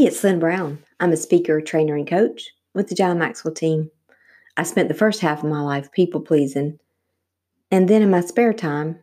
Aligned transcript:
Hey, 0.00 0.06
it's 0.06 0.24
Lynn 0.24 0.38
Brown. 0.38 0.82
I'm 0.98 1.12
a 1.12 1.16
speaker, 1.18 1.60
trainer, 1.60 1.94
and 1.94 2.06
coach 2.06 2.48
with 2.72 2.88
the 2.88 2.94
John 2.94 3.18
Maxwell 3.18 3.52
team. 3.52 3.90
I 4.56 4.62
spent 4.62 4.88
the 4.88 4.94
first 4.94 5.20
half 5.20 5.44
of 5.44 5.50
my 5.50 5.60
life 5.60 5.92
people 5.92 6.22
pleasing, 6.22 6.78
and 7.70 7.86
then 7.86 8.00
in 8.00 8.10
my 8.10 8.22
spare 8.22 8.54
time, 8.54 8.98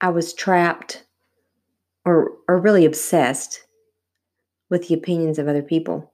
I 0.00 0.08
was 0.08 0.34
trapped 0.34 1.04
or, 2.04 2.32
or 2.48 2.58
really 2.58 2.84
obsessed 2.84 3.68
with 4.68 4.88
the 4.88 4.94
opinions 4.94 5.38
of 5.38 5.46
other 5.46 5.62
people. 5.62 6.12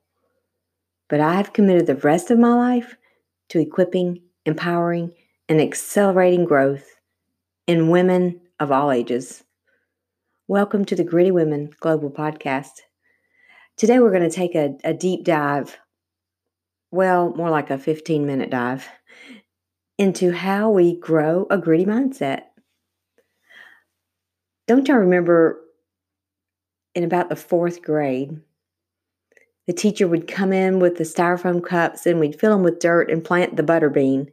But 1.08 1.20
I 1.20 1.32
have 1.32 1.54
committed 1.54 1.86
the 1.86 1.96
rest 1.96 2.30
of 2.30 2.38
my 2.38 2.52
life 2.52 2.96
to 3.48 3.60
equipping, 3.60 4.20
empowering, 4.44 5.10
and 5.48 5.58
accelerating 5.58 6.44
growth 6.44 6.84
in 7.66 7.88
women 7.88 8.42
of 8.60 8.70
all 8.70 8.92
ages. 8.92 9.42
Welcome 10.48 10.84
to 10.84 10.96
the 10.96 11.02
Gritty 11.02 11.30
Women 11.30 11.70
Global 11.80 12.10
Podcast. 12.10 12.82
Today, 13.76 13.98
we're 13.98 14.10
going 14.10 14.28
to 14.28 14.34
take 14.34 14.54
a, 14.54 14.74
a 14.84 14.94
deep 14.94 15.24
dive, 15.24 15.78
well, 16.90 17.34
more 17.36 17.50
like 17.50 17.68
a 17.70 17.76
15 17.76 18.24
minute 18.26 18.48
dive, 18.48 18.88
into 19.98 20.32
how 20.32 20.70
we 20.70 20.98
grow 20.98 21.46
a 21.50 21.58
gritty 21.58 21.84
mindset. 21.84 22.44
Don't 24.66 24.88
y'all 24.88 24.96
remember 24.96 25.60
in 26.94 27.04
about 27.04 27.28
the 27.28 27.36
fourth 27.36 27.82
grade, 27.82 28.40
the 29.66 29.74
teacher 29.74 30.08
would 30.08 30.26
come 30.26 30.54
in 30.54 30.78
with 30.78 30.96
the 30.96 31.04
styrofoam 31.04 31.62
cups 31.62 32.06
and 32.06 32.18
we'd 32.18 32.40
fill 32.40 32.52
them 32.52 32.62
with 32.62 32.78
dirt 32.78 33.10
and 33.10 33.22
plant 33.22 33.56
the 33.56 33.62
butter 33.62 33.90
bean. 33.90 34.32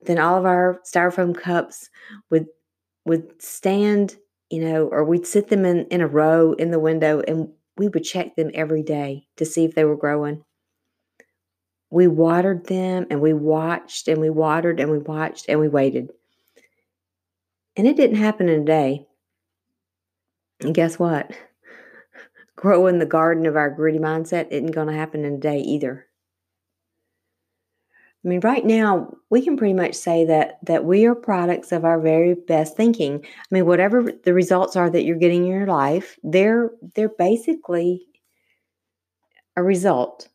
Then 0.00 0.18
all 0.18 0.36
of 0.36 0.44
our 0.44 0.80
styrofoam 0.84 1.36
cups 1.36 1.88
would 2.30 2.46
would 3.04 3.40
stand, 3.40 4.16
you 4.50 4.60
know, 4.60 4.88
or 4.88 5.04
we'd 5.04 5.26
sit 5.26 5.48
them 5.48 5.64
in, 5.64 5.86
in 5.86 6.00
a 6.00 6.08
row 6.08 6.52
in 6.54 6.72
the 6.72 6.80
window 6.80 7.20
and 7.20 7.48
we 7.78 7.88
would 7.88 8.04
check 8.04 8.34
them 8.36 8.50
every 8.54 8.82
day 8.82 9.28
to 9.36 9.44
see 9.44 9.64
if 9.64 9.74
they 9.74 9.84
were 9.84 9.96
growing. 9.96 10.44
We 11.90 12.06
watered 12.06 12.66
them 12.66 13.06
and 13.08 13.20
we 13.22 13.32
watched 13.32 14.08
and 14.08 14.20
we 14.20 14.28
watered 14.28 14.80
and 14.80 14.90
we 14.90 14.98
watched 14.98 15.46
and 15.48 15.58
we 15.60 15.68
waited. 15.68 16.10
And 17.76 17.86
it 17.86 17.96
didn't 17.96 18.16
happen 18.16 18.48
in 18.48 18.62
a 18.62 18.64
day. 18.64 19.06
And 20.60 20.74
guess 20.74 20.98
what? 20.98 21.30
Growing 22.56 22.98
the 22.98 23.06
garden 23.06 23.46
of 23.46 23.56
our 23.56 23.70
gritty 23.70 24.00
mindset 24.00 24.48
isn't 24.50 24.72
going 24.72 24.88
to 24.88 24.92
happen 24.92 25.24
in 25.24 25.34
a 25.34 25.38
day 25.38 25.60
either. 25.60 26.07
I 28.24 28.28
mean, 28.28 28.40
right 28.40 28.64
now 28.64 29.14
we 29.30 29.42
can 29.42 29.56
pretty 29.56 29.74
much 29.74 29.94
say 29.94 30.24
that 30.24 30.58
that 30.64 30.84
we 30.84 31.06
are 31.06 31.14
products 31.14 31.70
of 31.70 31.84
our 31.84 32.00
very 32.00 32.34
best 32.34 32.76
thinking. 32.76 33.24
I 33.24 33.46
mean, 33.50 33.66
whatever 33.66 34.10
the 34.24 34.34
results 34.34 34.74
are 34.76 34.90
that 34.90 35.04
you're 35.04 35.16
getting 35.16 35.44
in 35.44 35.52
your 35.52 35.66
life, 35.66 36.18
they're 36.24 36.70
they're 36.94 37.08
basically 37.08 38.06
a 39.56 39.62
result 39.62 40.28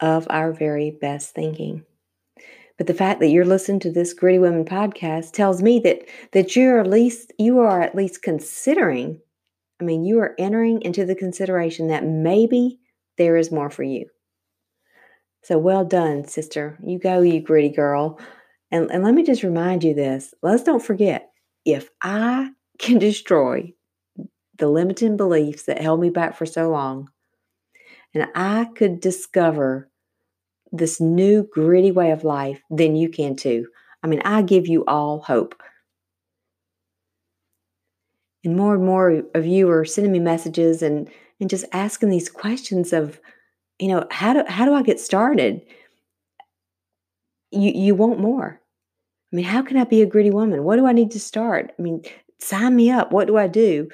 of 0.00 0.26
our 0.28 0.52
very 0.52 0.90
best 0.90 1.34
thinking. 1.34 1.84
But 2.76 2.88
the 2.88 2.94
fact 2.94 3.20
that 3.20 3.28
you're 3.28 3.44
listening 3.44 3.80
to 3.80 3.92
this 3.92 4.12
Gritty 4.12 4.38
Women 4.38 4.64
podcast 4.64 5.32
tells 5.32 5.62
me 5.62 5.78
that 5.80 6.02
that 6.32 6.56
you're 6.56 6.80
at 6.80 6.86
least 6.86 7.32
you 7.38 7.60
are 7.60 7.80
at 7.80 7.94
least 7.94 8.22
considering. 8.22 9.20
I 9.80 9.84
mean, 9.84 10.04
you 10.04 10.18
are 10.20 10.34
entering 10.38 10.82
into 10.82 11.06
the 11.06 11.14
consideration 11.14 11.88
that 11.88 12.04
maybe 12.04 12.80
there 13.18 13.36
is 13.36 13.50
more 13.50 13.70
for 13.70 13.82
you. 13.82 14.06
So 15.42 15.58
well 15.58 15.84
done, 15.84 16.26
sister. 16.26 16.78
You 16.84 16.98
go, 16.98 17.20
you 17.20 17.40
gritty 17.40 17.70
girl. 17.70 18.20
And, 18.70 18.90
and 18.90 19.04
let 19.04 19.14
me 19.14 19.22
just 19.22 19.42
remind 19.42 19.84
you 19.84 19.94
this 19.94 20.32
let's 20.42 20.62
don't 20.62 20.82
forget 20.82 21.30
if 21.64 21.90
I 22.02 22.50
can 22.78 22.98
destroy 22.98 23.72
the 24.58 24.68
limiting 24.68 25.16
beliefs 25.16 25.64
that 25.64 25.80
held 25.80 26.00
me 26.00 26.10
back 26.10 26.36
for 26.36 26.46
so 26.46 26.70
long, 26.70 27.10
and 28.14 28.26
I 28.34 28.66
could 28.76 29.00
discover 29.00 29.90
this 30.70 31.00
new 31.00 31.48
gritty 31.52 31.90
way 31.90 32.12
of 32.12 32.24
life, 32.24 32.60
then 32.70 32.96
you 32.96 33.08
can 33.08 33.36
too. 33.36 33.66
I 34.02 34.06
mean, 34.06 34.22
I 34.24 34.42
give 34.42 34.66
you 34.66 34.84
all 34.86 35.20
hope. 35.20 35.54
And 38.44 38.56
more 38.56 38.74
and 38.74 38.84
more 38.84 39.22
of 39.34 39.46
you 39.46 39.70
are 39.70 39.84
sending 39.84 40.12
me 40.12 40.18
messages 40.18 40.82
and, 40.82 41.10
and 41.40 41.50
just 41.50 41.64
asking 41.72 42.08
these 42.08 42.28
questions 42.28 42.92
of, 42.92 43.20
you 43.82 43.88
know, 43.88 44.06
how 44.12 44.32
do 44.32 44.44
how 44.46 44.64
do 44.64 44.74
I 44.74 44.82
get 44.82 45.00
started? 45.00 45.60
You 47.50 47.72
you 47.72 47.96
want 47.96 48.20
more. 48.20 48.60
I 49.32 49.36
mean, 49.36 49.44
how 49.44 49.62
can 49.62 49.76
I 49.76 49.82
be 49.82 50.02
a 50.02 50.06
gritty 50.06 50.30
woman? 50.30 50.62
What 50.62 50.76
do 50.76 50.86
I 50.86 50.92
need 50.92 51.10
to 51.10 51.20
start? 51.20 51.72
I 51.76 51.82
mean, 51.82 52.02
sign 52.38 52.76
me 52.76 52.92
up. 52.92 53.10
What 53.10 53.26
do 53.26 53.36
I 53.36 53.48
do? 53.48 53.88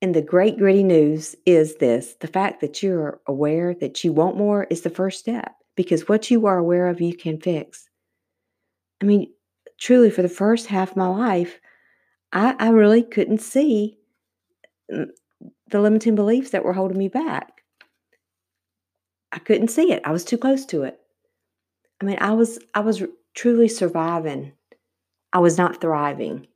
And 0.00 0.14
the 0.14 0.22
great 0.22 0.58
gritty 0.58 0.84
news 0.84 1.34
is 1.44 1.74
this 1.76 2.14
the 2.20 2.28
fact 2.28 2.60
that 2.60 2.84
you're 2.84 3.20
aware 3.26 3.74
that 3.74 4.04
you 4.04 4.12
want 4.12 4.36
more 4.36 4.68
is 4.70 4.82
the 4.82 4.90
first 4.90 5.18
step 5.18 5.56
because 5.74 6.08
what 6.08 6.30
you 6.30 6.46
are 6.46 6.58
aware 6.58 6.86
of, 6.86 7.00
you 7.00 7.16
can 7.16 7.40
fix. 7.40 7.88
I 9.02 9.06
mean, 9.06 9.32
truly, 9.76 10.08
for 10.08 10.22
the 10.22 10.28
first 10.28 10.68
half 10.68 10.92
of 10.92 10.96
my 10.96 11.08
life, 11.08 11.58
I, 12.32 12.54
I 12.60 12.68
really 12.68 13.02
couldn't 13.02 13.42
see 13.42 13.98
mm, 14.88 15.08
the 15.70 15.80
limiting 15.80 16.14
beliefs 16.14 16.50
that 16.50 16.64
were 16.64 16.74
holding 16.74 16.98
me 16.98 17.08
back. 17.08 17.53
I 19.34 19.40
couldn't 19.40 19.68
see 19.68 19.92
it. 19.92 20.00
I 20.04 20.12
was 20.12 20.24
too 20.24 20.38
close 20.38 20.64
to 20.66 20.84
it. 20.84 21.00
I 22.00 22.04
mean, 22.04 22.18
I 22.20 22.32
was 22.32 22.58
I 22.72 22.80
was 22.80 23.02
truly 23.34 23.68
surviving. 23.68 24.52
I 25.32 25.40
was 25.40 25.58
not 25.58 25.80
thriving. 25.80 26.46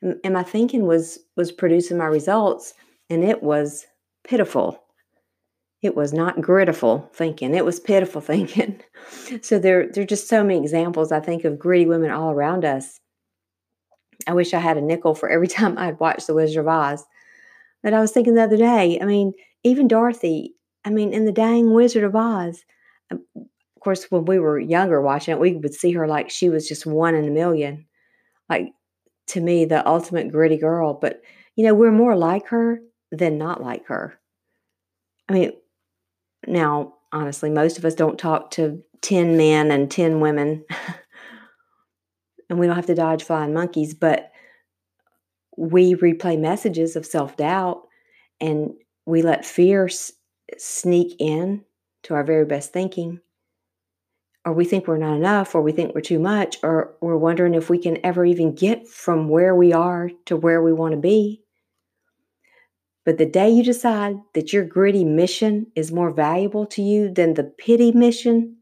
And, 0.00 0.18
and 0.24 0.34
my 0.34 0.42
thinking 0.42 0.86
was 0.86 1.18
was 1.36 1.52
producing 1.52 1.98
my 1.98 2.06
results 2.06 2.72
and 3.10 3.22
it 3.22 3.42
was 3.42 3.86
pitiful. 4.24 4.82
It 5.82 5.94
was 5.94 6.14
not 6.14 6.40
gritiful 6.40 7.10
thinking. 7.12 7.54
It 7.54 7.64
was 7.64 7.78
pitiful 7.78 8.20
thinking. 8.22 8.80
so 9.42 9.58
there 9.58 9.88
there 9.92 10.02
are 10.02 10.06
just 10.06 10.28
so 10.28 10.42
many 10.42 10.58
examples 10.58 11.12
I 11.12 11.20
think 11.20 11.44
of 11.44 11.58
gritty 11.58 11.84
women 11.84 12.10
all 12.10 12.30
around 12.30 12.64
us. 12.64 13.00
I 14.26 14.32
wish 14.32 14.54
I 14.54 14.60
had 14.60 14.78
a 14.78 14.82
nickel 14.82 15.14
for 15.14 15.28
every 15.28 15.48
time 15.58 15.76
I'd 15.76 16.00
watched 16.00 16.26
The 16.26 16.34
Wizard 16.34 16.60
of 16.60 16.68
Oz. 16.68 17.04
But 17.82 17.92
I 17.92 18.00
was 18.00 18.12
thinking 18.12 18.34
the 18.34 18.42
other 18.42 18.56
day, 18.56 18.98
I 19.00 19.04
mean, 19.04 19.34
even 19.62 19.86
Dorothy, 19.86 20.54
I 20.88 20.90
mean, 20.90 21.12
in 21.12 21.26
the 21.26 21.32
dang 21.32 21.74
Wizard 21.74 22.02
of 22.02 22.16
Oz, 22.16 22.64
um, 23.10 23.22
of 23.36 23.80
course, 23.82 24.06
when 24.10 24.24
we 24.24 24.38
were 24.38 24.58
younger 24.58 25.02
watching 25.02 25.32
it, 25.32 25.38
we 25.38 25.54
would 25.54 25.74
see 25.74 25.92
her 25.92 26.08
like 26.08 26.30
she 26.30 26.48
was 26.48 26.66
just 26.66 26.86
one 26.86 27.14
in 27.14 27.28
a 27.28 27.30
million. 27.30 27.84
Like 28.48 28.72
to 29.28 29.42
me, 29.42 29.66
the 29.66 29.86
ultimate 29.86 30.32
gritty 30.32 30.56
girl. 30.56 30.94
But, 30.94 31.20
you 31.56 31.66
know, 31.66 31.74
we're 31.74 31.92
more 31.92 32.16
like 32.16 32.46
her 32.46 32.80
than 33.12 33.36
not 33.36 33.62
like 33.62 33.86
her. 33.88 34.18
I 35.28 35.34
mean, 35.34 35.52
now, 36.46 36.94
honestly, 37.12 37.50
most 37.50 37.76
of 37.76 37.84
us 37.84 37.94
don't 37.94 38.18
talk 38.18 38.50
to 38.52 38.82
10 39.02 39.36
men 39.36 39.70
and 39.70 39.90
10 39.90 40.20
women, 40.20 40.64
and 42.48 42.58
we 42.58 42.66
don't 42.66 42.76
have 42.76 42.86
to 42.86 42.94
dodge 42.94 43.24
flying 43.24 43.52
monkeys, 43.52 43.92
but 43.92 44.32
we 45.58 45.96
replay 45.96 46.38
messages 46.40 46.96
of 46.96 47.04
self 47.04 47.36
doubt 47.36 47.82
and 48.40 48.70
we 49.04 49.20
let 49.20 49.44
fear 49.44 49.90
sneak 50.56 51.16
in 51.18 51.64
to 52.04 52.14
our 52.14 52.24
very 52.24 52.44
best 52.44 52.72
thinking, 52.72 53.20
or 54.44 54.52
we 54.52 54.64
think 54.64 54.86
we're 54.86 54.96
not 54.96 55.16
enough, 55.16 55.54
or 55.54 55.60
we 55.60 55.72
think 55.72 55.94
we're 55.94 56.00
too 56.00 56.18
much, 56.18 56.58
or 56.62 56.94
we're 57.00 57.16
wondering 57.16 57.54
if 57.54 57.68
we 57.68 57.78
can 57.78 57.98
ever 58.04 58.24
even 58.24 58.54
get 58.54 58.88
from 58.88 59.28
where 59.28 59.54
we 59.54 59.72
are 59.72 60.10
to 60.26 60.36
where 60.36 60.62
we 60.62 60.72
want 60.72 60.92
to 60.92 60.98
be. 60.98 61.42
But 63.04 63.18
the 63.18 63.26
day 63.26 63.48
you 63.50 63.64
decide 63.64 64.16
that 64.34 64.52
your 64.52 64.64
gritty 64.64 65.04
mission 65.04 65.66
is 65.74 65.90
more 65.90 66.10
valuable 66.10 66.66
to 66.66 66.82
you 66.82 67.12
than 67.12 67.34
the 67.34 67.44
pity 67.44 67.90
mission 67.92 68.56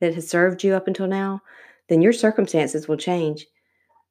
that 0.00 0.14
has 0.14 0.28
served 0.28 0.64
you 0.64 0.74
up 0.74 0.88
until 0.88 1.06
now, 1.06 1.40
then 1.88 2.02
your 2.02 2.12
circumstances 2.12 2.88
will 2.88 2.96
change. 2.96 3.46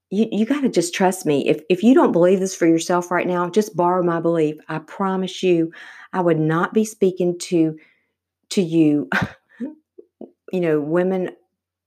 You, 0.10 0.28
you 0.32 0.46
got 0.46 0.62
to 0.62 0.70
just 0.70 0.94
trust 0.94 1.26
me. 1.26 1.48
If, 1.48 1.62
if 1.70 1.84
you 1.84 1.94
don't 1.94 2.12
believe 2.12 2.40
this 2.40 2.56
for 2.56 2.66
yourself 2.66 3.12
right 3.12 3.28
now, 3.28 3.50
just 3.50 3.76
borrow 3.76 4.04
my 4.04 4.20
belief. 4.20 4.56
I 4.70 4.80
promise 4.80 5.44
you, 5.44 5.72
I 6.14 6.22
would 6.22 6.40
not 6.40 6.74
be 6.74 6.86
speaking 6.86 7.38
to 7.40 7.78
to 8.52 8.62
you, 8.62 9.10
you 10.52 10.60
know, 10.62 10.80
women 10.80 11.32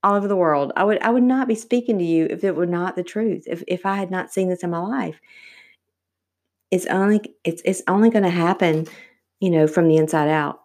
all 0.03 0.15
over 0.15 0.27
the 0.27 0.35
world. 0.35 0.71
I 0.75 0.83
would 0.83 1.01
I 1.01 1.09
would 1.09 1.23
not 1.23 1.47
be 1.47 1.55
speaking 1.55 1.97
to 1.99 2.05
you 2.05 2.27
if 2.29 2.43
it 2.43 2.55
were 2.55 2.65
not 2.65 2.95
the 2.95 3.03
truth. 3.03 3.45
If 3.47 3.63
if 3.67 3.85
I 3.85 3.95
had 3.95 4.11
not 4.11 4.31
seen 4.31 4.49
this 4.49 4.63
in 4.63 4.69
my 4.69 4.79
life. 4.79 5.19
It's 6.69 6.85
only 6.87 7.21
it's 7.43 7.61
it's 7.65 7.81
only 7.87 8.09
going 8.09 8.23
to 8.23 8.29
happen, 8.29 8.87
you 9.39 9.49
know, 9.49 9.67
from 9.67 9.87
the 9.87 9.97
inside 9.97 10.29
out. 10.29 10.61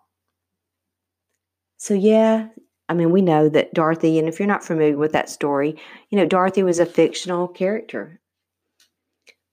So 1.79 1.95
yeah, 1.95 2.49
I 2.89 2.95
mean, 2.95 3.11
we 3.11 3.23
know 3.23 3.49
that 3.49 3.75
Dorothy, 3.75 4.19
and 4.19 4.29
if 4.29 4.39
you're 4.39 4.49
not 4.49 4.65
familiar 4.65 4.97
with 4.97 5.13
that 5.13 5.29
story, 5.31 5.77
you 6.11 6.19
know, 6.19 6.27
Dorothy 6.27 6.63
was 6.63 6.79
a 6.79 6.87
fictional 6.87 7.49
character. 7.49 8.21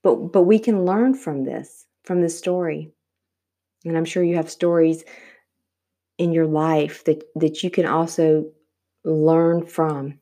But 0.04 0.16
but 0.34 0.44
we 0.44 0.60
can 0.60 0.86
learn 0.86 1.14
from 1.14 1.44
this, 1.44 1.86
from 2.04 2.22
this 2.22 2.38
story. 2.38 2.92
And 3.86 3.98
I'm 3.98 4.06
sure 4.06 4.24
you 4.24 4.36
have 4.36 4.50
stories 4.50 5.04
in 6.18 6.34
your 6.34 6.48
life 6.48 7.04
that, 7.06 7.24
that 7.36 7.64
you 7.64 7.70
can 7.70 7.86
also 7.86 8.46
learn 9.04 9.66
from. 9.66 10.20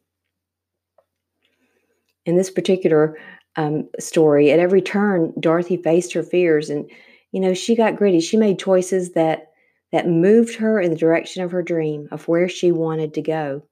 In 2.25 2.35
this 2.35 2.51
particular 2.51 3.17
um, 3.55 3.89
story, 3.99 4.51
at 4.51 4.59
every 4.59 4.81
turn, 4.81 5.33
Dorothy 5.39 5.77
faced 5.77 6.13
her 6.13 6.23
fears. 6.23 6.69
And, 6.69 6.89
you 7.31 7.39
know, 7.39 7.53
she 7.53 7.75
got 7.75 7.95
gritty. 7.95 8.19
She 8.19 8.37
made 8.37 8.59
choices 8.59 9.13
that 9.13 9.51
that 9.91 10.07
moved 10.07 10.55
her 10.55 10.81
in 10.81 10.91
the 10.91 10.97
direction 10.97 11.43
of 11.43 11.51
her 11.51 11.63
dream 11.63 12.09
of 12.11 12.27
where 12.27 12.49
she 12.49 12.71
wanted 12.71 13.13
to 13.13 13.21
go. 13.21 13.63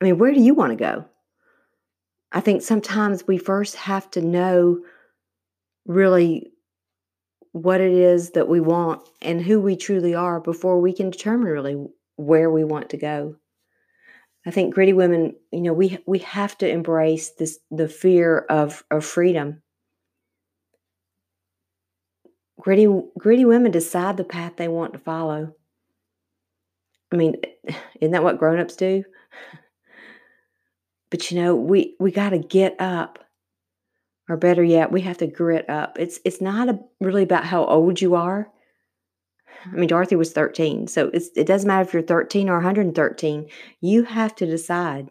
I 0.00 0.04
mean, 0.04 0.18
where 0.18 0.32
do 0.32 0.40
you 0.40 0.54
want 0.54 0.70
to 0.70 0.76
go? 0.76 1.04
I 2.30 2.40
think 2.40 2.62
sometimes 2.62 3.26
we 3.26 3.36
first 3.36 3.74
have 3.76 4.10
to 4.12 4.20
know 4.20 4.80
really 5.86 6.52
what 7.54 7.80
it 7.80 7.92
is 7.92 8.32
that 8.32 8.48
we 8.48 8.58
want 8.58 9.08
and 9.22 9.40
who 9.40 9.60
we 9.60 9.76
truly 9.76 10.12
are 10.12 10.40
before 10.40 10.80
we 10.80 10.92
can 10.92 11.10
determine 11.10 11.46
really 11.46 11.86
where 12.16 12.50
we 12.50 12.64
want 12.64 12.90
to 12.90 12.96
go. 12.96 13.36
I 14.44 14.50
think 14.50 14.74
gritty 14.74 14.92
women, 14.92 15.36
you 15.52 15.60
know, 15.60 15.72
we 15.72 15.98
we 16.04 16.18
have 16.18 16.58
to 16.58 16.68
embrace 16.68 17.30
this 17.38 17.60
the 17.70 17.86
fear 17.86 18.40
of 18.50 18.82
of 18.90 19.04
freedom. 19.04 19.62
Gritty 22.60 22.88
gritty 23.16 23.44
women 23.44 23.70
decide 23.70 24.16
the 24.16 24.24
path 24.24 24.56
they 24.56 24.66
want 24.66 24.92
to 24.94 24.98
follow. 24.98 25.54
I 27.12 27.16
mean, 27.16 27.36
isn't 28.00 28.10
that 28.10 28.24
what 28.24 28.38
grown-ups 28.38 28.74
do? 28.74 29.04
But 31.08 31.30
you 31.30 31.40
know, 31.40 31.54
we 31.54 31.94
we 32.00 32.10
got 32.10 32.30
to 32.30 32.38
get 32.38 32.74
up. 32.80 33.23
Or 34.28 34.36
better 34.36 34.64
yet, 34.64 34.90
we 34.90 35.02
have 35.02 35.18
to 35.18 35.26
grit 35.26 35.68
up. 35.68 35.98
It's 35.98 36.18
it's 36.24 36.40
not 36.40 36.68
a, 36.68 36.78
really 37.00 37.22
about 37.22 37.44
how 37.44 37.64
old 37.66 38.00
you 38.00 38.14
are. 38.14 38.50
I 39.66 39.76
mean, 39.76 39.88
Dorothy 39.88 40.16
was 40.16 40.32
13, 40.32 40.88
so 40.88 41.10
it 41.12 41.46
doesn't 41.46 41.66
matter 41.66 41.86
if 41.86 41.92
you're 41.94 42.02
13 42.02 42.48
or 42.48 42.56
113. 42.56 43.48
You 43.80 44.04
have 44.04 44.34
to 44.36 44.46
decide. 44.46 45.10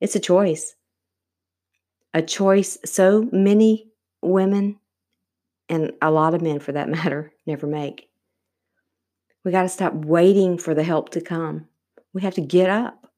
It's 0.00 0.16
a 0.16 0.20
choice. 0.20 0.74
A 2.12 2.22
choice 2.22 2.76
so 2.84 3.28
many 3.32 3.92
women 4.20 4.78
and 5.68 5.92
a 6.02 6.10
lot 6.10 6.34
of 6.34 6.42
men 6.42 6.60
for 6.60 6.72
that 6.72 6.88
matter 6.88 7.32
never 7.46 7.66
make. 7.66 8.08
We 9.44 9.50
got 9.50 9.62
to 9.62 9.68
stop 9.68 9.94
waiting 9.94 10.58
for 10.58 10.74
the 10.74 10.84
help 10.84 11.10
to 11.10 11.20
come. 11.20 11.66
We 12.12 12.22
have 12.22 12.34
to 12.34 12.40
get 12.40 12.68
up 12.68 13.11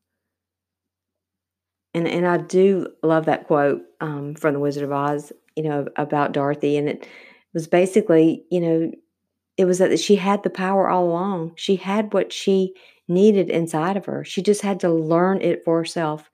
and 1.94 2.08
and 2.08 2.26
I 2.26 2.38
do 2.38 2.88
love 3.02 3.26
that 3.26 3.46
quote 3.46 3.82
um, 4.00 4.34
from 4.34 4.54
the 4.54 4.60
Wizard 4.60 4.82
of 4.82 4.92
Oz, 4.92 5.32
you 5.56 5.62
know, 5.62 5.86
about 5.96 6.32
Dorothy, 6.32 6.76
and 6.76 6.88
it 6.88 7.08
was 7.54 7.68
basically, 7.68 8.44
you 8.50 8.60
know, 8.60 8.90
it 9.56 9.64
was 9.64 9.78
that 9.78 9.98
she 10.00 10.16
had 10.16 10.42
the 10.42 10.50
power 10.50 10.88
all 10.88 11.04
along. 11.04 11.52
She 11.56 11.76
had 11.76 12.12
what 12.12 12.32
she 12.32 12.74
needed 13.06 13.48
inside 13.48 13.96
of 13.96 14.06
her. 14.06 14.24
She 14.24 14.42
just 14.42 14.62
had 14.62 14.80
to 14.80 14.90
learn 14.90 15.40
it 15.40 15.64
for 15.64 15.78
herself, 15.78 16.30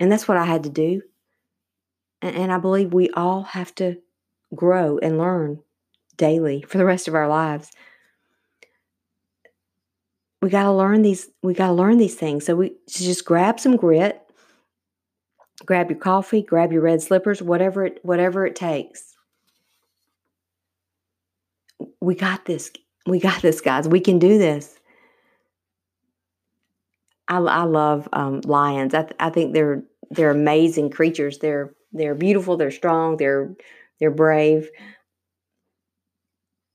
and 0.00 0.10
that's 0.10 0.26
what 0.26 0.36
I 0.36 0.44
had 0.44 0.64
to 0.64 0.70
do. 0.70 1.02
And, 2.20 2.36
and 2.36 2.52
I 2.52 2.58
believe 2.58 2.92
we 2.92 3.10
all 3.10 3.42
have 3.44 3.74
to 3.76 3.96
grow 4.54 4.98
and 4.98 5.18
learn 5.18 5.60
daily 6.16 6.62
for 6.62 6.78
the 6.78 6.84
rest 6.84 7.06
of 7.06 7.14
our 7.14 7.28
lives. 7.28 7.70
We 10.42 10.48
got 10.48 10.64
to 10.64 10.72
learn 10.72 11.02
these. 11.02 11.28
We 11.42 11.54
got 11.54 11.68
to 11.68 11.72
learn 11.72 11.98
these 11.98 12.16
things. 12.16 12.46
So 12.46 12.56
we 12.56 12.72
just 12.88 13.24
grab 13.24 13.60
some 13.60 13.76
grit 13.76 14.19
grab 15.64 15.90
your 15.90 15.98
coffee, 15.98 16.42
grab 16.42 16.72
your 16.72 16.82
red 16.82 17.02
slippers, 17.02 17.42
whatever 17.42 17.86
it 17.86 18.00
whatever 18.02 18.46
it 18.46 18.56
takes. 18.56 19.14
We 22.00 22.14
got 22.14 22.44
this. 22.44 22.70
We 23.06 23.18
got 23.20 23.42
this, 23.42 23.60
guys. 23.60 23.88
We 23.88 24.00
can 24.00 24.18
do 24.18 24.38
this. 24.38 24.78
I, 27.28 27.38
I 27.38 27.62
love 27.62 28.08
um, 28.12 28.40
lions. 28.44 28.92
I, 28.92 29.02
th- 29.02 29.16
I 29.20 29.30
think 29.30 29.54
they're 29.54 29.82
they're 30.10 30.30
amazing 30.30 30.90
creatures. 30.90 31.38
They're 31.38 31.72
they're 31.92 32.14
beautiful. 32.14 32.56
They're 32.56 32.70
strong. 32.70 33.16
They're 33.16 33.54
they're 34.00 34.10
brave. 34.10 34.68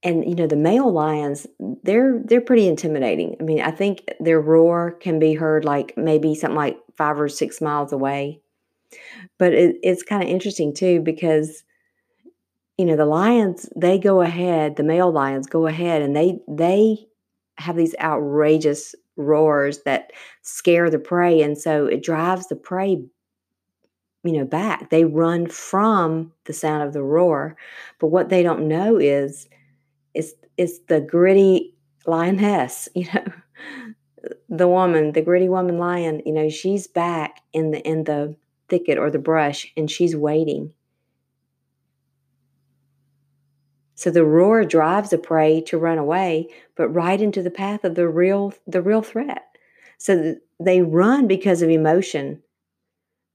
And 0.04 0.24
you 0.24 0.36
know 0.36 0.48
the 0.48 0.56
male 0.56 0.92
lions, 0.92 1.48
they're 1.84 2.22
they're 2.24 2.42
pretty 2.42 2.68
intimidating. 2.68 3.36
I 3.40 3.44
mean, 3.44 3.62
I 3.62 3.72
think 3.72 4.06
their 4.20 4.40
roar 4.40 4.92
can 4.92 5.20
be 5.20 5.34
heard 5.34 5.66
like 5.66 5.94
maybe 5.98 6.36
something 6.36 6.56
like 6.56 6.78
five 6.96 7.20
or 7.20 7.28
six 7.28 7.60
miles 7.60 7.92
away. 7.92 8.42
But 9.38 9.54
it, 9.54 9.78
it's 9.84 10.04
kind 10.04 10.24
of 10.24 10.30
interesting 10.30 10.74
too 10.74 11.02
because 11.02 11.64
you 12.78 12.86
know 12.86 12.96
the 12.96 13.06
lions 13.06 13.70
they 13.76 13.98
go 13.98 14.22
ahead, 14.22 14.76
the 14.76 14.84
male 14.84 15.12
lions 15.12 15.48
go 15.48 15.68
ahead 15.68 16.02
and 16.02 16.16
they 16.16 16.40
they 16.48 17.08
have 17.58 17.76
these 17.78 17.96
outrageous 18.00 18.96
roars 19.16 19.82
that 19.84 20.12
scare 20.42 20.90
the 20.90 21.00
prey. 21.00 21.42
And 21.42 21.58
so 21.58 21.86
it 21.86 22.04
drives 22.04 22.48
the 22.48 22.56
prey 22.56 23.04
you 24.24 24.34
know 24.34 24.46
back. 24.46 24.90
They 24.90 25.06
run 25.06 25.48
from 25.48 26.34
the 26.46 26.54
sound 26.54 26.84
of 26.84 26.94
the 26.94 27.04
roar. 27.04 27.56
But 28.00 28.08
what 28.08 28.30
they 28.30 28.44
don't 28.44 28.68
know 28.68 28.98
is 28.98 29.48
it's 30.14 30.34
it's 30.58 30.80
the 30.88 31.02
gritty 31.02 31.76
lioness 32.08 32.90
you 32.96 33.08
know 33.14 33.26
the 34.50 34.68
woman 34.68 35.12
the 35.12 35.22
gritty 35.22 35.50
woman 35.50 35.78
lion 35.78 36.22
you 36.26 36.32
know 36.32 36.50
she's 36.50 36.88
back 36.88 37.42
in 37.54 37.72
the 37.72 37.80
in 37.88 38.04
the 38.06 38.36
thicket 38.68 38.98
or 38.98 39.10
the 39.10 39.20
brush 39.20 39.72
and 39.76 39.90
she's 39.90 40.16
waiting. 40.16 40.74
So 43.96 44.12
the 44.12 44.26
roar 44.26 44.66
drives 44.66 45.10
the 45.10 45.18
prey 45.18 45.62
to 45.62 45.78
run 45.78 45.98
away, 45.98 46.50
but 46.76 46.90
right 46.90 47.20
into 47.20 47.42
the 47.42 47.50
path 47.50 47.84
of 47.86 47.96
the 47.96 48.08
real 48.08 48.54
the 48.68 48.82
real 48.82 49.02
threat. 49.02 49.44
So 49.98 50.36
they 50.60 50.82
run 50.82 51.28
because 51.28 51.62
of 51.62 51.70
emotion. 51.70 52.44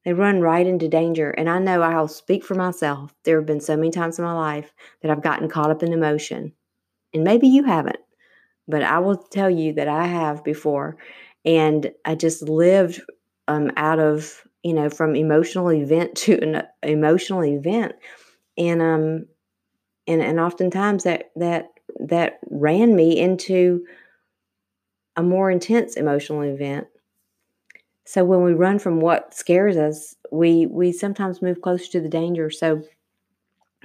They 0.04 0.12
run 0.12 0.40
right 0.40 0.66
into 0.66 0.88
danger. 0.88 1.30
And 1.30 1.48
I 1.48 1.58
know 1.58 1.82
I'll 1.82 2.08
speak 2.08 2.44
for 2.44 2.54
myself. 2.54 3.14
There 3.24 3.38
have 3.38 3.46
been 3.46 3.60
so 3.60 3.76
many 3.76 3.90
times 3.90 4.18
in 4.18 4.24
my 4.24 4.32
life 4.32 4.72
that 5.02 5.10
I've 5.10 5.22
gotten 5.22 5.48
caught 5.48 5.70
up 5.70 5.82
in 5.82 5.92
emotion. 5.92 6.52
And 7.12 7.24
maybe 7.24 7.48
you 7.48 7.64
haven't, 7.64 7.98
but 8.68 8.82
I 8.82 8.98
will 8.98 9.16
tell 9.16 9.50
you 9.50 9.72
that 9.74 9.88
I 9.88 10.06
have 10.06 10.44
before. 10.44 10.96
And 11.44 11.92
I 12.04 12.14
just 12.14 12.42
lived 12.42 13.00
um, 13.48 13.72
out 13.76 13.98
of 13.98 14.46
you 14.62 14.74
know, 14.74 14.90
from 14.90 15.16
emotional 15.16 15.72
event 15.72 16.14
to 16.16 16.38
an 16.42 16.62
emotional 16.82 17.44
event. 17.44 17.92
And 18.58 18.82
um 18.82 19.26
and 20.06 20.22
and 20.22 20.40
oftentimes 20.40 21.04
that 21.04 21.30
that 21.36 21.68
that 21.98 22.40
ran 22.50 22.94
me 22.94 23.18
into 23.18 23.84
a 25.16 25.22
more 25.22 25.50
intense 25.50 25.96
emotional 25.96 26.42
event. 26.42 26.86
So 28.04 28.24
when 28.24 28.42
we 28.42 28.54
run 28.54 28.78
from 28.78 29.00
what 29.00 29.34
scares 29.34 29.76
us, 29.76 30.16
we 30.32 30.66
we 30.66 30.92
sometimes 30.92 31.42
move 31.42 31.60
closer 31.60 31.90
to 31.92 32.00
the 32.00 32.08
danger. 32.08 32.50
So 32.50 32.82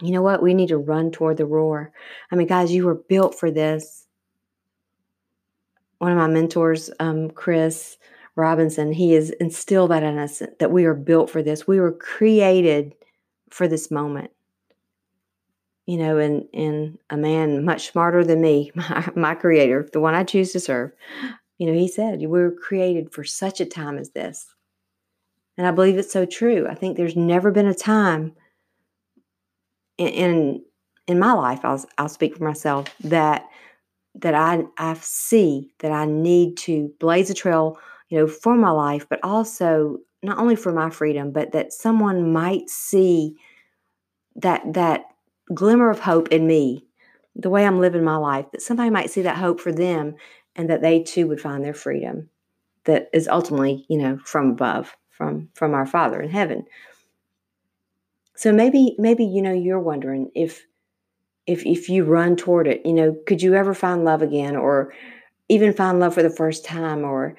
you 0.02 0.12
know 0.12 0.22
what? 0.22 0.42
We 0.42 0.54
need 0.54 0.70
to 0.70 0.78
run 0.78 1.12
toward 1.12 1.38
the 1.38 1.46
roar. 1.46 1.92
I 2.32 2.36
mean, 2.36 2.48
guys, 2.48 2.72
you 2.72 2.86
were 2.86 2.96
built 2.96 3.36
for 3.36 3.50
this. 3.50 4.08
One 6.00 6.12
of 6.12 6.18
my 6.18 6.28
mentors, 6.28 6.90
um, 7.00 7.32
Chris, 7.32 7.98
Robinson, 8.36 8.92
he 8.92 9.14
has 9.14 9.30
instilled 9.32 9.92
that 9.92 10.04
in 10.04 10.18
us 10.18 10.42
that 10.60 10.72
we 10.72 10.86
are 10.86 10.94
built 10.94 11.30
for 11.30 11.42
this. 11.42 11.68
We 11.68 11.80
were 11.80 11.92
created 11.92 12.94
for 13.50 13.68
this 13.68 13.90
moment. 13.90 14.32
You 15.86 15.98
know, 15.98 16.18
and 16.18 16.46
and 16.54 16.98
a 17.10 17.18
man 17.18 17.64
much 17.64 17.92
smarter 17.92 18.24
than 18.24 18.42
me, 18.42 18.72
my, 18.76 19.10
my 19.16 19.36
creator, 19.36 19.88
the 19.94 20.00
one 20.00 20.16
I 20.16 20.24
choose 20.24 20.52
to 20.54 20.60
serve, 20.60 20.92
you 21.58 21.68
know, 21.68 21.74
he 21.74 21.88
said, 21.88 22.20
We 22.20 22.28
were 22.28 22.52
created 22.52 23.14
for 23.14 23.24
such 23.24 23.62
a 23.62 23.66
time 23.66 23.98
as 23.98 24.10
this. 24.12 24.48
And 25.58 25.66
I 25.66 25.72
believe 25.72 25.98
it's 25.98 26.12
so 26.12 26.26
true. 26.26 26.68
I 26.68 26.76
think 26.76 26.98
there's 26.98 27.16
never 27.16 27.52
been 27.52 27.68
a 27.68 27.74
time 27.74 28.34
in 29.98 30.08
in, 30.08 30.64
in 31.08 31.20
my 31.20 31.34
life, 31.34 31.62
I'll 31.64 31.84
I'll 31.98 32.10
speak 32.10 32.36
for 32.36 32.44
myself, 32.44 32.94
that 33.02 33.48
that 34.16 34.34
I 34.34 34.64
I 34.78 34.96
see 34.96 35.72
that 35.80 35.92
I 35.92 36.06
need 36.06 36.58
to 36.58 36.92
blaze 37.00 37.30
a 37.30 37.34
trail 37.34 37.80
you 38.16 38.22
know, 38.22 38.28
for 38.28 38.56
my 38.56 38.70
life, 38.70 39.06
but 39.10 39.20
also 39.24 39.98
not 40.24 40.38
only 40.38 40.56
for 40.56 40.72
my 40.72 40.90
freedom, 40.90 41.32
but 41.32 41.52
that 41.52 41.74
someone 41.74 42.32
might 42.32 42.70
see 42.70 43.36
that 44.38 44.62
that 44.74 45.08
glimmer 45.54 45.90
of 45.90 46.00
hope 46.00 46.30
in 46.30 46.48
me, 46.48 46.86
the 47.36 47.50
way 47.50 47.66
I'm 47.66 47.82
living 47.82 48.06
my 48.06 48.16
life, 48.16 48.46
that 48.54 48.62
somebody 48.62 48.90
might 48.90 49.10
see 49.10 49.24
that 49.24 49.36
hope 49.36 49.60
for 49.60 49.74
them 49.74 50.16
and 50.56 50.70
that 50.70 50.82
they 50.82 51.04
too 51.04 51.28
would 51.28 51.42
find 51.42 51.62
their 51.62 51.74
freedom 51.74 52.30
that 52.86 53.10
is 53.12 53.28
ultimately, 53.28 53.86
you 53.90 53.98
know, 53.98 54.18
from 54.24 54.52
above, 54.52 54.96
from 55.10 55.50
from 55.54 55.74
our 55.74 55.86
Father 55.86 56.22
in 56.22 56.30
heaven. 56.30 56.64
So 58.38 58.54
maybe 58.54 58.96
maybe 58.98 59.26
you 59.26 59.42
know 59.42 59.54
you're 59.54 59.80
wondering 59.80 60.32
if 60.36 60.66
if 61.48 61.66
if 61.66 61.90
you 61.90 62.06
run 62.06 62.38
toward 62.38 62.68
it, 62.68 62.86
you 62.86 62.94
know, 62.94 63.14
could 63.28 63.42
you 63.42 63.56
ever 63.56 63.74
find 63.74 64.06
love 64.06 64.22
again 64.22 64.56
or 64.56 64.94
even 65.50 65.74
find 65.74 66.00
love 66.00 66.14
for 66.14 66.24
the 66.24 66.30
first 66.30 66.64
time 66.64 67.04
or 67.04 67.36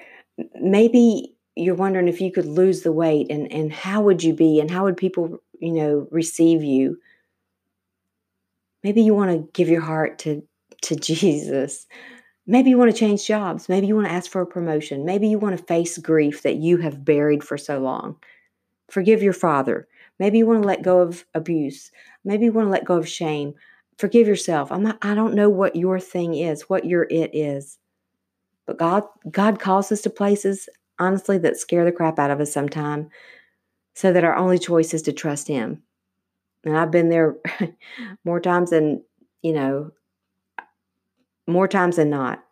maybe 0.59 1.35
you're 1.55 1.75
wondering 1.75 2.07
if 2.07 2.21
you 2.21 2.31
could 2.31 2.45
lose 2.45 2.81
the 2.81 2.91
weight 2.91 3.27
and 3.29 3.51
and 3.51 3.71
how 3.71 4.01
would 4.01 4.23
you 4.23 4.33
be 4.33 4.59
and 4.59 4.69
how 4.69 4.83
would 4.83 4.97
people 4.97 5.41
you 5.59 5.71
know 5.71 6.07
receive 6.11 6.63
you 6.63 6.97
maybe 8.83 9.01
you 9.01 9.13
want 9.13 9.31
to 9.31 9.49
give 9.53 9.69
your 9.69 9.81
heart 9.81 10.19
to 10.19 10.43
to 10.81 10.95
jesus 10.95 11.87
maybe 12.45 12.69
you 12.69 12.77
want 12.77 12.91
to 12.91 12.97
change 12.97 13.25
jobs 13.25 13.67
maybe 13.67 13.87
you 13.87 13.95
want 13.95 14.07
to 14.07 14.13
ask 14.13 14.29
for 14.29 14.41
a 14.41 14.45
promotion 14.45 15.05
maybe 15.05 15.27
you 15.27 15.39
want 15.39 15.57
to 15.57 15.63
face 15.65 15.97
grief 15.97 16.43
that 16.43 16.57
you 16.57 16.77
have 16.77 17.03
buried 17.03 17.43
for 17.43 17.57
so 17.57 17.79
long 17.79 18.15
forgive 18.89 19.23
your 19.23 19.33
father 19.33 19.87
Maybe 20.19 20.39
you 20.39 20.47
want 20.47 20.61
to 20.61 20.67
let 20.67 20.81
go 20.81 20.99
of 20.99 21.25
abuse. 21.33 21.91
Maybe 22.23 22.45
you 22.45 22.51
want 22.51 22.67
to 22.67 22.71
let 22.71 22.85
go 22.85 22.97
of 22.97 23.07
shame. 23.07 23.53
Forgive 23.97 24.27
yourself. 24.27 24.71
I'm 24.71 24.83
not, 24.83 24.97
I 25.01 25.13
don't 25.15 25.35
know 25.35 25.49
what 25.49 25.75
your 25.75 25.99
thing 25.99 26.35
is, 26.35 26.63
what 26.63 26.85
your 26.85 27.03
it 27.09 27.31
is. 27.33 27.77
But 28.67 28.77
God 28.77 29.03
God 29.31 29.59
calls 29.59 29.91
us 29.91 30.01
to 30.01 30.09
places 30.09 30.69
honestly 30.99 31.37
that 31.39 31.57
scare 31.57 31.85
the 31.85 31.91
crap 31.91 32.19
out 32.19 32.31
of 32.31 32.39
us 32.39 32.51
sometimes 32.51 33.07
so 33.95 34.13
that 34.13 34.23
our 34.23 34.35
only 34.35 34.59
choice 34.59 34.93
is 34.93 35.01
to 35.03 35.11
trust 35.11 35.47
him. 35.47 35.81
And 36.63 36.77
I've 36.77 36.91
been 36.91 37.09
there 37.09 37.37
more 38.25 38.39
times 38.39 38.69
than, 38.69 39.03
you 39.41 39.53
know, 39.53 39.91
more 41.47 41.67
times 41.67 41.95
than 41.95 42.09
not. 42.09 42.43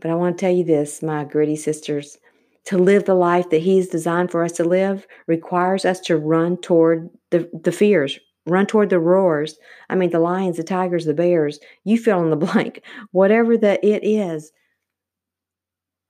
But 0.00 0.10
I 0.10 0.14
want 0.14 0.38
to 0.38 0.40
tell 0.40 0.54
you 0.54 0.64
this, 0.64 1.02
my 1.02 1.24
gritty 1.24 1.56
sisters. 1.56 2.16
To 2.64 2.78
live 2.78 3.04
the 3.04 3.14
life 3.14 3.50
that 3.50 3.62
He's 3.62 3.88
designed 3.88 4.30
for 4.30 4.44
us 4.44 4.52
to 4.52 4.64
live 4.64 5.06
requires 5.26 5.84
us 5.84 6.00
to 6.00 6.16
run 6.16 6.56
toward 6.58 7.10
the, 7.30 7.48
the 7.64 7.72
fears, 7.72 8.18
run 8.50 8.66
toward 8.66 8.90
the 8.90 8.98
roars. 8.98 9.58
I 9.88 9.94
mean, 9.94 10.10
the 10.10 10.20
lions, 10.20 10.56
the 10.56 10.64
tigers, 10.64 11.04
the 11.04 11.14
bears, 11.14 11.58
you 11.84 11.98
fill 11.98 12.22
in 12.22 12.30
the 12.30 12.36
blank. 12.46 12.82
Whatever 13.12 13.56
that 13.58 13.84
it 13.84 14.04
is, 14.04 14.52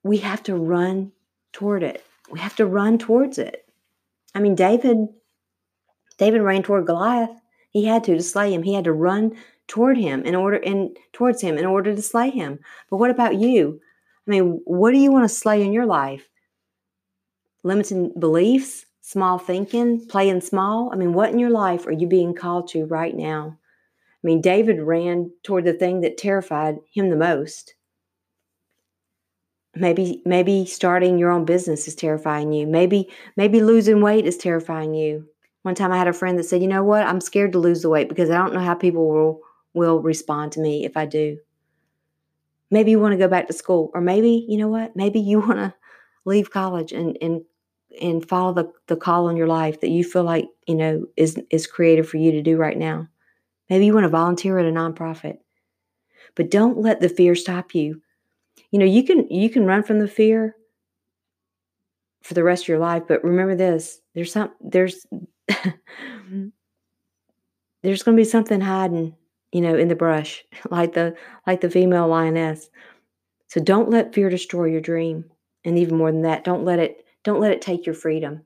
we 0.03 0.19
have 0.19 0.43
to 0.45 0.55
run 0.55 1.13
toward 1.53 1.83
it. 1.83 2.05
We 2.31 2.41
have 2.41 2.57
to 2.57 2.67
run 2.67 2.99
towards 2.99 3.39
it. 3.39 3.65
I 4.35 4.41
mean, 4.41 4.55
David, 4.55 5.09
David 6.19 6.43
ran 6.43 6.63
toward 6.63 6.87
Goliath. 6.87 7.31
He 7.71 7.85
had 7.85 8.05
to 8.05 8.15
to 8.15 8.23
slay 8.23 8.53
him. 8.53 8.63
He 8.63 8.75
had 8.75 8.85
to 8.85 8.93
run 8.93 9.37
toward 9.67 9.99
him 9.99 10.23
in 10.23 10.35
order 10.35 10.57
and 10.57 10.97
towards 11.13 11.41
him 11.41 11.59
in 11.59 11.67
order 11.67 11.95
to 11.95 12.03
slay 12.03 12.31
him. 12.31 12.59
But 12.91 12.97
what 12.97 13.11
about 13.11 13.37
you? 13.37 13.81
I 14.27 14.31
mean, 14.31 14.61
what 14.65 14.93
do 14.93 14.99
you 14.99 15.13
want 15.13 15.25
to 15.25 15.35
slay 15.35 15.63
in 15.63 15.73
your 15.73 15.87
life? 15.87 16.29
Limiting 17.63 18.13
beliefs, 18.19 18.87
small 19.09 19.39
thinking, 19.39 20.07
playing 20.07 20.43
small? 20.43 20.91
I 20.93 20.97
mean, 20.97 21.15
what 21.15 21.31
in 21.31 21.39
your 21.39 21.49
life 21.49 21.87
are 21.87 21.93
you 21.93 22.07
being 22.07 22.35
called 22.35 22.69
to 22.69 22.85
right 22.85 23.17
now? 23.17 23.57
I 24.23 24.27
mean, 24.27 24.43
David 24.43 24.83
ran 24.83 25.31
toward 25.43 25.65
the 25.65 25.73
thing 25.73 26.03
that 26.03 26.19
terrified 26.19 26.77
him 26.93 27.09
the 27.09 27.17
most. 27.17 27.75
Maybe 29.75 30.23
maybe 30.27 30.67
starting 30.67 31.19
your 31.19 31.31
own 31.31 31.47
business 31.47 31.89
is 31.89 31.95
terrifying 31.95 32.53
you. 32.53 32.67
Maybe 32.67 33.09
maybe 33.35 33.63
losing 33.63 34.03
weight 34.03 34.27
is 34.27 34.37
terrifying 34.37 34.93
you. 34.95 35.27
One 35.63 35.75
time 35.75 35.93
I 35.93 35.97
had 35.99 36.09
a 36.09 36.13
friend 36.13 36.39
that 36.39 36.45
said, 36.45 36.61
"You 36.61 36.69
know 36.69 36.85
what? 36.85 37.07
I'm 37.07 37.21
scared 37.21 37.53
to 37.53 37.59
lose 37.59 37.81
the 37.81 37.89
weight 37.89 38.11
because 38.11 38.29
I 38.29 38.37
don't 38.37 38.53
know 38.53 38.61
how 38.61 38.75
people 38.75 39.09
will 39.09 39.41
will 39.73 40.01
respond 40.01 40.53
to 40.53 40.61
me 40.61 40.85
if 40.85 40.97
I 40.97 41.07
do. 41.07 41.39
Maybe 42.71 42.91
you 42.91 43.01
want 43.01 43.13
to 43.13 43.19
go 43.19 43.29
back 43.29 43.47
to 43.47 43.55
school, 43.55 43.91
or 43.95 44.03
maybe, 44.03 44.45
you 44.49 44.59
know 44.59 44.69
what? 44.69 44.97
Maybe 44.97 45.21
you 45.21 45.41
want 45.41 45.59
to 45.59 45.75
leave 46.27 46.51
college 46.51 46.93
and, 46.93 47.17
and 47.23 47.43
and 48.01 48.27
follow 48.27 48.53
the, 48.53 48.71
the 48.87 48.97
call 48.97 49.27
on 49.27 49.37
your 49.37 49.47
life 49.47 49.81
that 49.81 49.91
you 49.91 50.05
feel 50.05 50.25
like, 50.25 50.47
you 50.67 50.75
know, 50.75 51.07
is 51.17 51.39
is 51.51 51.67
creative 51.67 52.09
for 52.09 52.17
you 52.17 52.33
to 52.33 52.43
do 52.43 52.57
right 52.57 52.77
now. 52.77 53.09
Maybe 53.71 53.87
you 53.87 53.95
want 53.95 54.05
to 54.05 54.09
volunteer 54.09 54.59
at 54.59 54.67
a 54.67 54.71
nonprofit. 54.71 55.39
But 56.35 56.51
don't 56.51 56.79
let 56.79 57.01
the 57.01 57.09
fear 57.09 57.35
stop 57.35 57.75
you. 57.75 58.01
You 58.71 58.79
know, 58.79 58.87
you 58.87 59.03
can 59.03 59.29
you 59.31 59.51
can 59.51 59.67
run 59.67 59.83
from 59.83 59.99
the 59.99 60.09
fear 60.09 60.57
for 62.23 62.35
the 62.35 62.45
rest 62.45 62.65
of 62.65 62.69
your 62.69 62.79
life, 62.79 63.05
but 63.09 63.25
remember 63.25 63.55
this, 63.55 64.01
there's 64.15 64.33
some 64.33 64.53
there's 64.61 65.07
mm-hmm. 65.51 66.49
there's 67.83 68.03
going 68.03 68.17
to 68.17 68.21
be 68.21 68.29
something 68.29 68.61
hiding 68.61 69.15
you 69.53 69.61
know, 69.61 69.77
in 69.77 69.89
the 69.89 69.95
brush, 69.95 70.45
like 70.71 70.95
the 70.95 71.15
like 71.47 71.61
the 71.61 71.71
female 71.71 72.09
lioness. 72.09 72.71
So 73.49 73.61
don't 73.61 73.91
let 73.91 74.15
fear 74.15 74.29
destroy 74.29 74.67
your 74.67 74.81
dream. 74.81 75.25
And 75.65 75.79
even 75.79 75.97
more 75.97 76.13
than 76.13 76.23
that, 76.23 76.45
don't 76.45 76.65
let 76.65 76.79
it 76.79 77.05
don't 77.25 77.41
let 77.41 77.53
it 77.53 77.63
take 77.63 77.87
your 77.87 77.95
freedom. 77.95 78.45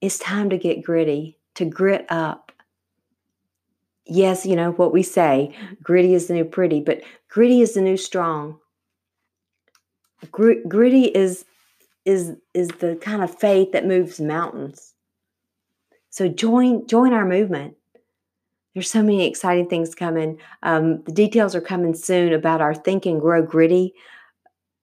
It's 0.00 0.18
time 0.18 0.50
to 0.50 0.58
get 0.58 0.82
gritty, 0.82 1.38
to 1.54 1.64
grit 1.64 2.06
up. 2.08 2.52
Yes, 4.04 4.44
you 4.44 4.56
know 4.56 4.72
what 4.72 4.92
we 4.92 5.02
say, 5.02 5.54
gritty 5.82 6.14
is 6.14 6.26
the 6.26 6.34
new 6.34 6.44
pretty, 6.44 6.80
but 6.80 7.02
gritty 7.28 7.60
is 7.60 7.74
the 7.74 7.80
new 7.80 7.96
strong. 7.96 8.58
Gr- 10.30 10.66
gritty 10.66 11.04
is 11.04 11.44
is 12.04 12.32
is 12.52 12.68
the 12.80 12.96
kind 12.96 13.22
of 13.22 13.38
faith 13.38 13.70
that 13.72 13.86
moves 13.86 14.20
mountains. 14.20 14.94
So 16.10 16.28
join 16.28 16.86
join 16.88 17.12
our 17.12 17.24
movement 17.24 17.76
there's 18.74 18.90
so 18.90 19.02
many 19.02 19.26
exciting 19.26 19.68
things 19.68 19.94
coming. 19.94 20.38
Um, 20.62 21.02
the 21.04 21.12
details 21.12 21.54
are 21.54 21.60
coming 21.60 21.94
soon 21.94 22.32
about 22.32 22.60
our 22.60 22.74
Think 22.74 23.04
and 23.04 23.20
Grow 23.20 23.42
Gritty 23.42 23.94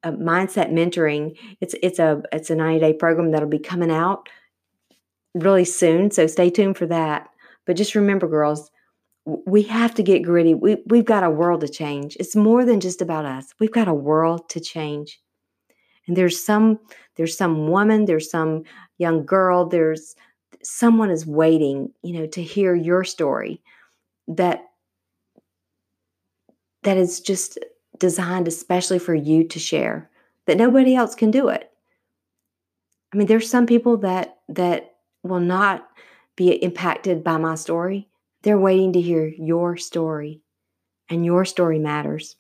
uh, 0.03 0.11
mindset 0.11 0.71
mentoring. 0.71 1.37
It's 1.61 1.75
it's 1.81 1.99
a 1.99 2.21
it's 2.31 2.49
a 2.49 2.55
90 2.55 2.79
day 2.79 2.93
program 2.93 3.31
that'll 3.31 3.49
be 3.49 3.59
coming 3.59 3.91
out 3.91 4.29
really 5.33 5.65
soon. 5.65 6.11
So 6.11 6.27
stay 6.27 6.49
tuned 6.49 6.77
for 6.77 6.87
that. 6.87 7.29
But 7.65 7.75
just 7.75 7.95
remember, 7.95 8.27
girls, 8.27 8.71
we 9.25 9.63
have 9.63 9.93
to 9.95 10.03
get 10.03 10.23
gritty. 10.23 10.53
We 10.53 10.77
we've 10.87 11.05
got 11.05 11.23
a 11.23 11.29
world 11.29 11.61
to 11.61 11.67
change. 11.67 12.17
It's 12.19 12.35
more 12.35 12.65
than 12.65 12.79
just 12.79 13.01
about 13.01 13.25
us. 13.25 13.53
We've 13.59 13.71
got 13.71 13.87
a 13.87 13.93
world 13.93 14.49
to 14.49 14.59
change. 14.59 15.19
And 16.07 16.17
there's 16.17 16.43
some 16.43 16.79
there's 17.15 17.37
some 17.37 17.67
woman, 17.67 18.05
there's 18.05 18.31
some 18.31 18.63
young 18.97 19.25
girl, 19.25 19.67
there's 19.67 20.15
someone 20.63 21.11
is 21.11 21.25
waiting, 21.25 21.91
you 22.03 22.13
know, 22.13 22.25
to 22.27 22.41
hear 22.41 22.73
your 22.75 23.03
story 23.03 23.61
that 24.27 24.63
that 26.83 26.97
is 26.97 27.19
just 27.19 27.59
designed 27.99 28.47
especially 28.47 28.99
for 28.99 29.13
you 29.13 29.43
to 29.43 29.59
share 29.59 30.09
that 30.45 30.57
nobody 30.57 30.95
else 30.95 31.15
can 31.15 31.31
do 31.31 31.49
it. 31.49 31.69
I 33.13 33.17
mean 33.17 33.27
there's 33.27 33.49
some 33.49 33.65
people 33.65 33.97
that 33.97 34.39
that 34.49 34.95
will 35.23 35.39
not 35.39 35.87
be 36.35 36.51
impacted 36.51 37.23
by 37.23 37.37
my 37.37 37.55
story. 37.55 38.07
They're 38.41 38.59
waiting 38.59 38.93
to 38.93 39.01
hear 39.01 39.27
your 39.27 39.77
story 39.77 40.41
and 41.09 41.25
your 41.25 41.43
story 41.45 41.79
matters. 41.79 42.35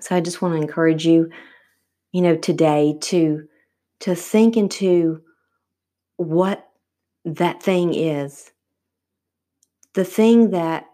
So 0.00 0.14
i 0.14 0.20
just 0.20 0.42
want 0.42 0.54
to 0.54 0.60
encourage 0.60 1.06
you 1.06 1.30
you 2.12 2.22
know 2.22 2.36
today 2.36 2.96
to 3.00 3.48
to 4.00 4.14
think 4.14 4.56
into 4.56 5.22
what 6.16 6.68
that 7.24 7.62
thing 7.62 7.94
is. 7.94 8.52
The 9.94 10.04
thing 10.04 10.50
that 10.50 10.86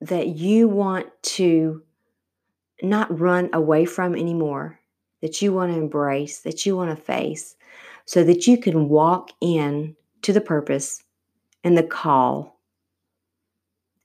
that 0.00 0.28
you 0.28 0.68
want 0.68 1.08
to 1.22 1.82
not 2.82 3.18
run 3.18 3.50
away 3.52 3.84
from 3.84 4.14
anymore 4.14 4.78
that 5.22 5.42
you 5.42 5.52
want 5.52 5.72
to 5.72 5.78
embrace 5.78 6.40
that 6.40 6.64
you 6.64 6.76
want 6.76 6.96
to 6.96 7.02
face 7.02 7.56
so 8.04 8.24
that 8.24 8.46
you 8.46 8.58
can 8.58 8.88
walk 8.88 9.30
in 9.40 9.94
to 10.22 10.32
the 10.32 10.40
purpose 10.40 11.02
and 11.62 11.76
the 11.76 11.82
call 11.82 12.58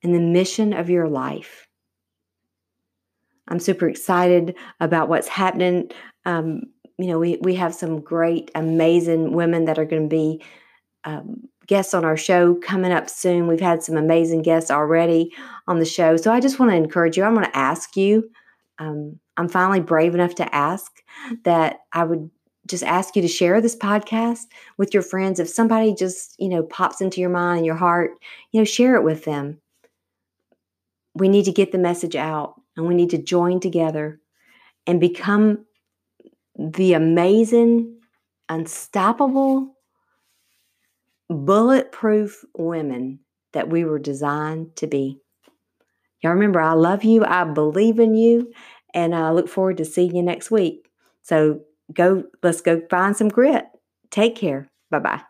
and 0.03 0.13
the 0.13 0.20
mission 0.20 0.74
of 0.74 0.89
your 0.89 1.08
life 1.08 1.67
i'm 3.48 3.60
super 3.60 3.88
excited 3.88 4.55
about 4.79 5.10
what's 5.10 5.27
happening 5.27 5.89
um, 6.25 6.62
you 6.98 7.08
know 7.08 7.20
we, 7.20 7.38
we 7.41 7.55
have 7.55 7.74
some 7.74 8.01
great 8.01 8.51
amazing 8.55 9.34
women 9.34 9.65
that 9.65 9.79
are 9.79 9.86
going 9.86 10.03
to 10.03 10.15
be 10.15 10.41
um, 11.05 11.48
guests 11.67 11.94
on 11.94 12.05
our 12.05 12.17
show 12.17 12.55
coming 12.55 12.91
up 12.91 13.10
soon. 13.10 13.48
We've 13.48 13.60
had 13.60 13.84
some 13.84 13.98
amazing 13.98 14.41
guests 14.41 14.72
already 14.72 15.34
on 15.67 15.79
the 15.79 15.86
show. 15.86 16.17
So 16.17 16.32
I 16.32 16.39
just 16.39 16.60
want 16.60 16.72
to 16.72 16.77
encourage 16.77 17.17
you. 17.17 17.24
I'm 17.24 17.34
going 17.34 17.46
to 17.46 17.58
ask 17.58 17.96
you. 17.96 18.29
Um, 18.79 19.20
I'm 19.38 19.50
finally 19.50 19.79
brave 19.79 20.13
enough 20.13 20.36
to 20.36 20.55
ask 20.55 20.91
that 21.44 21.79
I 21.94 22.03
would 22.03 22.29
just 22.67 22.84
ask 22.84 23.15
you 23.15 23.22
to 23.22 23.27
share 23.27 23.62
this 23.62 23.75
podcast 23.75 24.46
with 24.77 24.94
your 24.94 25.03
friends. 25.03 25.39
If 25.39 25.50
somebody 25.50 25.94
just, 25.94 26.36
you 26.39 26.50
know, 26.50 26.63
pops 26.63 27.01
into 27.01 27.22
your 27.22 27.29
mind 27.29 27.58
and 27.58 27.65
your 27.65 27.75
heart, 27.75 28.12
you 28.51 28.60
know, 28.60 28.65
share 28.65 28.96
it 28.96 29.03
with 29.03 29.25
them. 29.25 29.62
We 31.13 31.29
need 31.29 31.46
to 31.46 31.51
get 31.51 31.72
the 31.72 31.77
message 31.77 32.15
out 32.15 32.55
and 32.75 32.88
we 32.88 32.96
need 32.96 33.12
to 33.12 33.17
join 33.17 33.60
together 33.60 34.20
and 34.88 35.00
become 35.00 35.65
the 36.58 36.94
amazing, 36.94 37.98
unstoppable, 38.50 39.75
bulletproof 41.29 42.44
women 42.58 43.20
that 43.53 43.70
we 43.70 43.86
were 43.86 44.00
designed 44.00 44.75
to 44.77 44.88
be. 44.88 45.20
Remember, 46.32 46.60
I 46.62 46.74
love 46.74 47.03
you, 47.03 47.24
I 47.25 47.44
believe 47.44 48.00
in 48.00 48.15
you, 48.15 48.51
and 48.94 49.13
I 49.15 49.32
look 49.32 49.50
forward 49.50 49.77
to 49.77 49.86
seeing 49.86 50.15
you 50.15 50.24
next 50.24 50.51
week. 50.51 50.89
So 51.22 51.62
go, 51.94 52.24
let's 52.44 52.62
go 52.62 52.82
find 52.89 53.15
some 53.15 53.29
grit. 53.29 53.65
Take 54.12 54.36
care. 54.36 54.67
Bye 54.91 55.00
bye. 55.00 55.22